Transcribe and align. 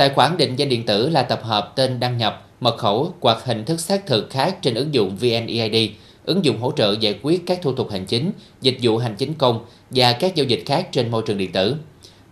Tài 0.00 0.08
khoản 0.08 0.36
định 0.36 0.56
danh 0.56 0.68
điện 0.68 0.86
tử 0.86 1.08
là 1.08 1.22
tập 1.22 1.40
hợp 1.42 1.72
tên 1.76 2.00
đăng 2.00 2.18
nhập, 2.18 2.48
mật 2.60 2.76
khẩu 2.76 3.12
hoặc 3.20 3.44
hình 3.44 3.64
thức 3.64 3.80
xác 3.80 4.06
thực 4.06 4.30
khác 4.30 4.56
trên 4.62 4.74
ứng 4.74 4.94
dụng 4.94 5.16
VNeID, 5.16 5.90
ứng 6.24 6.44
dụng 6.44 6.60
hỗ 6.60 6.72
trợ 6.76 6.96
giải 7.00 7.18
quyết 7.22 7.42
các 7.46 7.62
thủ 7.62 7.72
tục 7.72 7.90
hành 7.90 8.06
chính, 8.06 8.32
dịch 8.60 8.78
vụ 8.82 8.98
hành 8.98 9.14
chính 9.18 9.34
công 9.34 9.64
và 9.90 10.12
các 10.12 10.34
giao 10.34 10.46
dịch 10.46 10.62
khác 10.66 10.88
trên 10.92 11.10
môi 11.10 11.22
trường 11.26 11.38
điện 11.38 11.52
tử. 11.52 11.76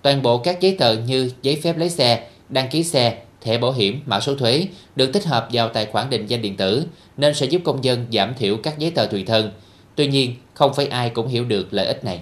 Toàn 0.02 0.22
bộ 0.22 0.38
các 0.38 0.60
giấy 0.60 0.76
tờ 0.78 0.96
như 0.96 1.30
giấy 1.42 1.60
phép 1.62 1.78
lấy 1.78 1.90
xe, 1.90 2.28
đăng 2.48 2.68
ký 2.68 2.84
xe, 2.84 3.18
thẻ 3.40 3.58
bảo 3.58 3.72
hiểm, 3.72 4.00
mã 4.06 4.20
số 4.20 4.34
thuế 4.34 4.66
được 4.96 5.12
tích 5.12 5.24
hợp 5.24 5.48
vào 5.52 5.68
tài 5.68 5.86
khoản 5.86 6.10
định 6.10 6.26
danh 6.26 6.42
điện 6.42 6.56
tử 6.56 6.84
nên 7.16 7.34
sẽ 7.34 7.46
giúp 7.46 7.62
công 7.64 7.84
dân 7.84 8.06
giảm 8.12 8.34
thiểu 8.34 8.56
các 8.56 8.78
giấy 8.78 8.90
tờ 8.90 9.06
tùy 9.06 9.24
thân. 9.24 9.50
Tuy 9.94 10.06
nhiên, 10.06 10.34
không 10.54 10.74
phải 10.74 10.86
ai 10.86 11.10
cũng 11.10 11.28
hiểu 11.28 11.44
được 11.44 11.68
lợi 11.70 11.86
ích 11.86 12.04
này. 12.04 12.20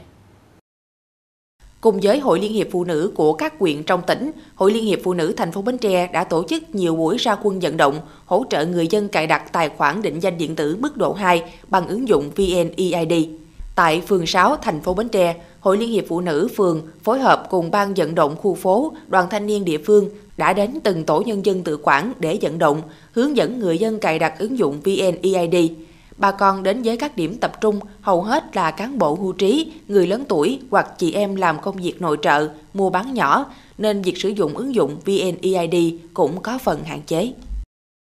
Cùng 1.86 2.00
với 2.02 2.18
Hội 2.18 2.40
Liên 2.40 2.52
hiệp 2.52 2.66
Phụ 2.70 2.84
nữ 2.84 3.12
của 3.14 3.32
các 3.32 3.54
huyện 3.58 3.82
trong 3.82 4.02
tỉnh, 4.06 4.30
Hội 4.54 4.72
Liên 4.72 4.84
hiệp 4.84 4.98
Phụ 5.04 5.14
nữ 5.14 5.34
thành 5.36 5.52
phố 5.52 5.62
Bến 5.62 5.78
Tre 5.78 6.08
đã 6.12 6.24
tổ 6.24 6.44
chức 6.48 6.74
nhiều 6.74 6.96
buổi 6.96 7.16
ra 7.16 7.36
quân 7.42 7.60
vận 7.60 7.76
động, 7.76 8.00
hỗ 8.24 8.44
trợ 8.50 8.66
người 8.66 8.86
dân 8.86 9.08
cài 9.08 9.26
đặt 9.26 9.52
tài 9.52 9.68
khoản 9.68 10.02
định 10.02 10.20
danh 10.20 10.38
điện 10.38 10.56
tử 10.56 10.76
mức 10.80 10.96
độ 10.96 11.12
2 11.12 11.42
bằng 11.68 11.88
ứng 11.88 12.08
dụng 12.08 12.30
VNeID. 12.36 13.28
Tại 13.74 14.00
phường 14.00 14.26
6, 14.26 14.56
thành 14.56 14.80
phố 14.80 14.94
Bến 14.94 15.08
Tre, 15.08 15.36
Hội 15.60 15.78
Liên 15.78 15.90
hiệp 15.90 16.04
Phụ 16.08 16.20
nữ 16.20 16.48
phường 16.56 16.82
phối 17.02 17.18
hợp 17.18 17.46
cùng 17.50 17.70
ban 17.70 17.94
vận 17.94 18.14
động 18.14 18.36
khu 18.36 18.54
phố, 18.54 18.92
đoàn 19.08 19.26
thanh 19.30 19.46
niên 19.46 19.64
địa 19.64 19.78
phương 19.78 20.08
đã 20.36 20.52
đến 20.52 20.78
từng 20.84 21.04
tổ 21.04 21.22
nhân 21.26 21.46
dân 21.46 21.62
tự 21.62 21.78
quản 21.82 22.12
để 22.18 22.38
vận 22.42 22.58
động, 22.58 22.82
hướng 23.12 23.36
dẫn 23.36 23.58
người 23.58 23.78
dân 23.78 23.98
cài 23.98 24.18
đặt 24.18 24.38
ứng 24.38 24.58
dụng 24.58 24.80
VNeID. 24.80 25.70
Bà 26.18 26.30
con 26.32 26.62
đến 26.62 26.82
với 26.82 26.96
các 26.96 27.16
điểm 27.16 27.38
tập 27.38 27.60
trung 27.60 27.80
hầu 28.00 28.22
hết 28.22 28.56
là 28.56 28.70
cán 28.70 28.98
bộ 28.98 29.14
hưu 29.14 29.32
trí, 29.32 29.72
người 29.88 30.06
lớn 30.06 30.24
tuổi 30.28 30.60
hoặc 30.70 30.98
chị 30.98 31.12
em 31.12 31.36
làm 31.36 31.60
công 31.60 31.76
việc 31.76 32.02
nội 32.02 32.16
trợ, 32.22 32.48
mua 32.74 32.90
bán 32.90 33.14
nhỏ, 33.14 33.46
nên 33.78 34.02
việc 34.02 34.18
sử 34.18 34.28
dụng 34.28 34.56
ứng 34.56 34.74
dụng 34.74 34.96
VNeID 35.04 35.94
cũng 36.14 36.42
có 36.42 36.58
phần 36.58 36.84
hạn 36.84 37.00
chế. 37.06 37.32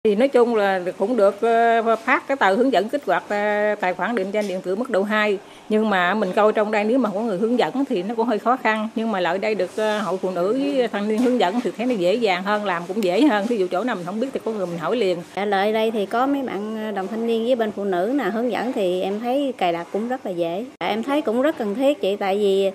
Thì 0.08 0.14
nói 0.14 0.28
chung 0.28 0.54
là 0.54 0.80
cũng 0.98 1.16
được 1.16 1.41
ờ, 1.41 1.96
phát 2.05 2.28
cái 2.28 2.36
tờ 2.36 2.55
hướng 2.55 2.72
dẫn 2.72 2.88
kích 2.88 3.02
hoạt 3.06 3.24
ờ, 3.28 3.74
tài 3.80 3.94
khoản 3.94 4.14
định 4.14 4.30
danh 4.33 4.48
điện 4.48 4.60
tử 4.60 4.77
mức 4.77 4.91
độ 4.91 5.02
2 5.02 5.38
nhưng 5.69 5.91
mà 5.91 6.14
mình 6.14 6.33
coi 6.36 6.52
trong 6.52 6.70
đây 6.70 6.84
nếu 6.84 6.98
mà 6.98 7.10
có 7.14 7.20
người 7.20 7.38
hướng 7.38 7.58
dẫn 7.58 7.84
thì 7.88 8.02
nó 8.02 8.14
cũng 8.14 8.27
hơi 8.27 8.38
khó 8.38 8.56
khăn. 8.56 8.88
Nhưng 8.94 9.12
mà 9.12 9.20
lại 9.20 9.38
đây 9.38 9.55
được 9.55 9.70
ờ, 9.77 9.98
hội 9.98 10.16
phụ 10.22 10.30
nữ 10.30 10.52
với 10.52 10.88
thanh 10.88 11.08
niên 11.08 11.18
hướng 11.18 11.41
dẫn 11.41 11.60
thì 11.60 11.70
thấy 11.77 11.86
nó 11.86 11.94
dễ 11.94 12.14
dàng 12.14 12.42
hơn, 12.42 12.64
làm 12.64 12.83
cũng 12.88 13.05
dễ 13.05 13.20
hơn. 13.20 13.46
Ví 13.48 13.56
dụ 13.56 13.66
chỗ 13.70 13.84
nào 13.84 13.96
mình 13.96 14.05
không 14.05 14.20
biết 14.20 14.28
thì 14.33 14.41
có 14.44 14.52
người 14.52 14.66
mình 14.66 14.78
hỏi 14.78 14.96
liền. 14.96 15.16
Dạ, 15.16 15.22
Trả 15.34 15.44
lời 15.44 15.72
đây 15.72 15.91
thì 15.91 16.06
có 16.06 16.27
mấy 16.27 16.42
bạn 16.42 16.94
đồng 16.94 17.08
thanh 17.08 17.27
niên 17.27 17.44
với 17.44 17.56
bên 17.56 17.72
phụ 17.72 17.84
nữ 17.84 18.12
nào 18.14 18.30
hướng 18.30 18.52
dẫn 18.52 18.72
thì 18.72 19.02
em 19.02 19.20
thấy 19.20 19.52
cài 19.58 19.72
đặt 19.72 19.86
cũng 19.92 20.08
rất 20.08 20.27
là 20.27 20.33
dễ. 20.33 20.64
Dạ, 20.80 20.86
em 20.86 21.02
thấy 21.02 21.22
cũng 21.22 21.42
rất 21.42 21.58
cần 21.58 21.74
thiết 21.74 22.00
chị, 22.00 22.16
tại 22.16 22.38
vì 22.38 22.70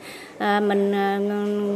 mình 0.62 0.94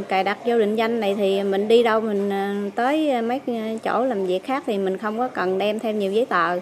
cài 0.07 0.23
đặt 0.23 0.37
vô 0.45 0.59
định 0.59 0.75
danh 0.75 0.99
này 0.99 1.15
thì 1.17 1.43
mình 1.43 1.67
đi 1.67 1.83
đâu 1.83 2.01
mình 2.01 2.31
tới 2.75 3.21
mấy 3.21 3.39
chỗ 3.83 4.05
làm 4.05 4.25
việc 4.25 4.43
khác 4.43 4.63
thì 4.65 4.77
mình 4.77 4.97
không 4.97 5.17
có 5.17 5.27
cần 5.27 5.46
cần 5.47 5.57
đem 5.57 5.79
thêm 5.79 5.99
nhiều 5.99 6.11
giấy 6.11 6.25
tờ 6.25 6.59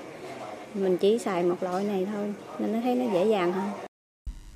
mình 0.73 0.97
chỉ 0.97 1.17
xài 1.17 1.44
một 1.44 1.55
loại 1.61 1.83
này 1.83 2.08
thôi 2.14 2.33
nên 2.59 2.73
nó 2.73 2.80
thấy 2.83 2.95
nó 2.95 3.14
dễ 3.14 3.25
dàng 3.25 3.53
hơn 3.53 3.69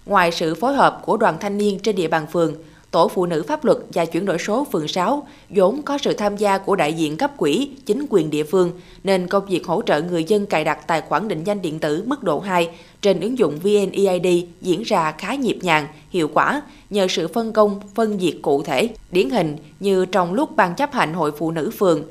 Ngoài 0.05 0.31
sự 0.31 0.55
phối 0.55 0.73
hợp 0.73 1.02
của 1.05 1.17
đoàn 1.17 1.38
thanh 1.39 1.58
niên 1.58 1.80
trên 1.80 1.95
địa 1.95 2.08
bàn 2.08 2.27
phường, 2.27 2.55
Tổ 2.91 3.08
phụ 3.08 3.25
nữ 3.25 3.44
pháp 3.47 3.66
luật 3.66 3.77
và 3.94 4.05
chuyển 4.05 4.25
đổi 4.25 4.38
số 4.38 4.67
phường 4.71 4.88
6 4.88 5.27
vốn 5.49 5.81
có 5.81 5.97
sự 5.97 6.13
tham 6.13 6.38
gia 6.38 6.58
của 6.58 6.75
đại 6.75 6.94
diện 6.94 7.17
cấp 7.17 7.31
quỹ, 7.38 7.69
chính 7.86 8.05
quyền 8.09 8.30
địa 8.30 8.44
phương, 8.44 8.71
nên 9.03 9.27
công 9.27 9.45
việc 9.45 9.67
hỗ 9.67 9.81
trợ 9.81 10.02
người 10.02 10.23
dân 10.23 10.45
cài 10.45 10.64
đặt 10.64 10.88
tài 10.88 11.02
khoản 11.02 11.27
định 11.27 11.43
danh 11.43 11.61
điện 11.61 11.80
tử 11.80 12.03
mức 12.05 12.23
độ 12.23 12.39
2 12.39 12.69
trên 13.02 13.19
ứng 13.19 13.38
dụng 13.38 13.59
VNeID 13.64 14.45
diễn 14.61 14.81
ra 14.81 15.11
khá 15.11 15.36
nhịp 15.36 15.58
nhàng, 15.61 15.88
hiệu 16.09 16.30
quả 16.33 16.61
nhờ 16.89 17.08
sự 17.09 17.27
phân 17.27 17.53
công, 17.53 17.80
phân 17.95 18.17
việc 18.17 18.41
cụ 18.41 18.64
thể. 18.64 18.89
Điển 19.11 19.30
hình 19.30 19.58
như 19.80 20.05
trong 20.05 20.33
lúc 20.33 20.55
ban 20.55 20.75
chấp 20.75 20.93
hành 20.93 21.14
hội 21.14 21.31
phụ 21.31 21.52
nữ 21.52 21.71
phường, 21.77 22.03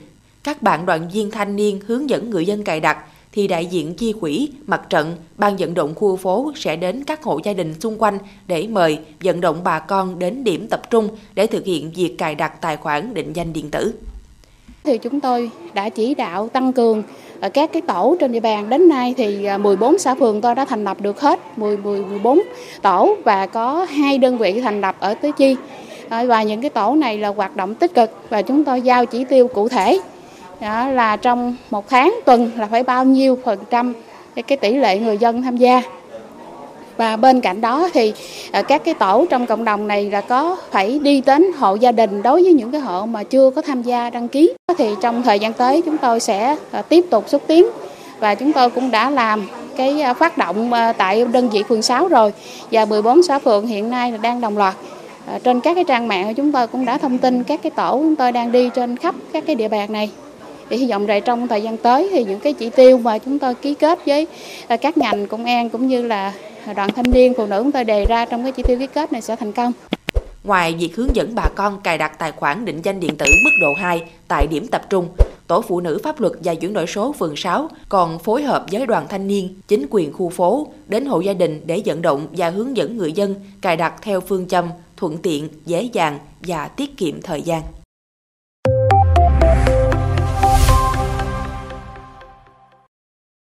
các 0.49 0.63
bạn 0.63 0.87
đoàn 0.87 1.09
viên 1.13 1.31
thanh 1.31 1.57
niên 1.57 1.81
hướng 1.87 2.11
dẫn 2.11 2.31
người 2.31 2.47
dân 2.47 2.65
cài 2.65 2.81
đặt 2.81 2.99
thì 3.33 3.49
đại 3.49 3.67
diện 3.67 3.95
chi 3.95 4.13
quỹ, 4.21 4.49
mặt 4.67 4.83
trận, 4.91 5.17
ban 5.37 5.57
vận 5.57 5.75
động 5.75 5.95
khu 5.95 6.17
phố 6.17 6.53
sẽ 6.57 6.77
đến 6.77 7.05
các 7.05 7.23
hộ 7.23 7.41
gia 7.45 7.53
đình 7.53 7.81
xung 7.81 8.03
quanh 8.03 8.19
để 8.47 8.67
mời 8.67 8.99
vận 9.25 9.41
động 9.41 9.61
bà 9.65 9.79
con 9.79 10.19
đến 10.19 10.45
điểm 10.45 10.67
tập 10.69 10.91
trung 10.91 11.09
để 11.35 11.47
thực 11.47 11.65
hiện 11.65 11.91
việc 11.95 12.19
cài 12.19 12.35
đặt 12.35 12.61
tài 12.61 12.77
khoản 12.77 13.15
định 13.15 13.33
danh 13.33 13.53
điện 13.53 13.71
tử. 13.71 13.95
Thì 14.85 14.99
chúng 14.99 15.21
tôi 15.21 15.51
đã 15.75 15.89
chỉ 15.89 16.15
đạo 16.15 16.49
tăng 16.49 16.73
cường 16.73 17.03
ờ, 17.41 17.49
các 17.49 17.73
cái 17.73 17.83
tổ 17.83 18.17
trên 18.21 18.33
địa 18.33 18.41
bàn. 18.41 18.69
Đến 18.69 18.89
nay 18.89 19.15
thì 19.17 19.45
ờ, 19.45 19.59
14 19.59 19.99
xã 19.99 20.15
phường 20.15 20.41
tôi 20.41 20.55
đã 20.55 20.65
thành 20.65 20.85
lập 20.85 21.01
được 21.01 21.21
hết 21.21 21.59
10, 21.59 21.77
14 21.77 22.43
tổ 22.83 23.17
và 23.25 23.47
có 23.47 23.87
hai 23.91 24.19
đơn 24.19 24.39
vị 24.39 24.61
thành 24.61 24.81
lập 24.81 24.97
ở 24.99 25.15
Tứ 25.15 25.31
Chi. 25.39 25.57
Ờ, 26.09 26.27
và 26.27 26.43
những 26.43 26.61
cái 26.61 26.71
tổ 26.71 26.95
này 26.95 27.19
là 27.19 27.29
hoạt 27.29 27.57
động 27.57 27.75
tích 27.75 27.95
cực 27.95 28.11
và 28.29 28.43
chúng 28.43 28.65
tôi 28.65 28.81
giao 28.81 29.07
chỉ 29.07 29.25
tiêu 29.25 29.49
cụ 29.49 29.69
thể 29.69 30.01
đó, 30.61 30.89
là 30.89 31.17
trong 31.17 31.57
một 31.71 31.89
tháng, 31.89 32.15
tuần 32.25 32.51
là 32.57 32.67
phải 32.67 32.83
bao 32.83 33.05
nhiêu 33.05 33.39
phần 33.45 33.59
trăm 33.71 33.95
cái 34.47 34.57
tỷ 34.57 34.75
lệ 34.75 34.99
người 34.99 35.19
dân 35.19 35.43
tham 35.43 35.57
gia. 35.57 35.83
Và 36.97 37.17
bên 37.17 37.41
cạnh 37.41 37.61
đó 37.61 37.89
thì 37.93 38.13
ờ, 38.53 38.63
các 38.63 38.85
cái 38.85 38.95
tổ 38.95 39.27
trong 39.31 39.47
cộng 39.47 39.65
đồng 39.65 39.89
này 39.89 40.11
là 40.11 40.21
có 40.21 40.57
phải 40.71 40.99
đi 41.03 41.23
đến 41.27 41.47
hộ 41.59 41.75
gia 41.75 41.93
đình 41.93 42.23
đối 42.23 42.43
với 42.43 42.53
những 42.53 42.71
cái 42.73 42.81
hộ 42.81 43.07
mà 43.07 43.23
chưa 43.23 43.51
có 43.51 43.63
tham 43.63 43.83
gia 43.83 44.11
đăng 44.11 44.29
ký. 44.29 44.53
Thì 44.79 44.95
trong 45.03 45.23
thời 45.23 45.39
gian 45.39 45.53
tới 45.53 45.83
chúng 45.83 45.99
tôi 45.99 46.21
sẽ 46.21 46.57
ờ, 46.71 46.83
tiếp 46.83 47.05
tục 47.11 47.29
xúc 47.29 47.43
tiến 47.47 47.67
và 48.19 48.35
chúng 48.35 48.53
tôi 48.53 48.71
cũng 48.71 48.91
đã 48.91 49.11
làm 49.11 49.49
cái 49.77 50.01
ờ, 50.01 50.15
phát 50.15 50.39
động 50.39 50.71
tại 50.99 51.25
đơn 51.33 51.49
vị 51.49 51.63
phường 51.69 51.83
6 51.83 52.09
rồi. 52.09 52.33
Và 52.71 52.85
14 52.85 53.23
xã 53.23 53.39
phường 53.39 53.67
hiện 53.67 53.91
nay 53.91 54.13
là 54.13 54.19
đang 54.19 54.41
đồng 54.41 54.59
loạt. 54.59 54.75
Trên 55.45 55.61
các 55.61 55.75
cái 55.75 55.85
trang 55.85 56.09
mạng 56.09 56.27
của 56.27 56.33
chúng 56.37 56.53
tôi 56.53 56.67
cũng 56.67 56.85
đã 56.85 56.99
thông 56.99 57.19
tin 57.19 57.45
các 57.45 57.61
cái 57.63 57.71
tổ 57.71 57.93
chúng 57.93 58.17
tôi 58.17 58.33
đang 58.33 58.53
đi 58.53 58.71
trên 58.75 58.97
khắp 58.97 59.15
các 59.33 59.45
cái 59.47 59.57
địa 59.57 59.69
bàn 59.69 59.93
này 59.93 60.11
thì 60.71 60.77
hy 60.77 60.91
vọng 60.91 61.07
rằng 61.07 61.23
trong 61.25 61.49
thời 61.49 61.63
gian 61.63 61.77
tới 61.77 62.09
thì 62.13 62.25
những 62.25 62.41
cái 62.41 62.53
chỉ 62.53 62.71
tiêu 62.71 62.99
mà 62.99 63.19
chúng 63.19 63.39
tôi 63.39 63.55
ký 63.55 63.75
kết 63.75 63.99
với 64.07 64.27
à, 64.69 64.77
các 64.77 64.99
ngành 64.99 65.27
công 65.27 65.45
an 65.45 65.71
cũng 65.71 65.89
như 65.89 66.03
là 66.03 66.33
đoàn 66.77 66.91
thanh 66.97 67.11
niên 67.11 67.35
phụ 67.37 67.47
nữ 67.47 67.61
chúng 67.63 67.73
tôi 67.73 67.85
đề 67.85 68.05
ra 68.05 68.25
trong 68.25 68.43
cái 68.43 68.53
chỉ 68.53 68.63
tiêu 68.63 68.79
ký 68.79 68.87
kết 68.87 69.13
này 69.13 69.23
sẽ 69.23 69.37
thành 69.37 69.53
công. 69.53 69.73
Ngoài 70.45 70.75
việc 70.79 70.97
hướng 70.97 71.17
dẫn 71.17 71.35
bà 71.35 71.49
con 71.55 71.81
cài 71.81 71.99
đặt 71.99 72.19
tài 72.19 72.33
khoản 72.33 72.65
định 72.65 72.81
danh 72.83 73.01
điện 73.01 73.17
tử 73.17 73.27
mức 73.45 73.51
độ 73.61 73.75
2 73.75 74.03
tại 74.29 74.47
điểm 74.47 74.67
tập 74.69 74.83
trung, 74.91 75.09
Tổ 75.49 75.63
phụ 75.63 75.81
nữ 75.81 75.99
pháp 76.05 76.21
luật 76.21 76.33
và 76.45 76.55
chuyển 76.55 76.73
đổi 76.73 76.87
số 76.87 77.13
phường 77.13 77.37
6 77.37 77.69
còn 77.89 78.19
phối 78.19 78.43
hợp 78.43 78.67
với 78.73 78.87
đoàn 78.87 79.07
thanh 79.09 79.27
niên, 79.27 79.55
chính 79.69 79.87
quyền 79.91 80.13
khu 80.13 80.29
phố 80.29 80.67
đến 80.89 81.07
hộ 81.07 81.21
gia 81.21 81.33
đình 81.33 81.61
để 81.67 81.83
vận 81.85 82.03
động 82.03 82.27
và 82.33 82.51
hướng 82.51 82.77
dẫn 82.77 82.97
người 82.97 83.13
dân 83.13 83.35
cài 83.61 83.77
đặt 83.77 83.95
theo 84.03 84.21
phương 84.21 84.49
châm 84.49 84.69
thuận 84.97 85.19
tiện, 85.19 85.49
dễ 85.67 85.83
dàng 85.83 86.19
và 86.41 86.69
tiết 86.69 86.97
kiệm 86.97 87.23
thời 87.23 87.43
gian. 87.43 87.63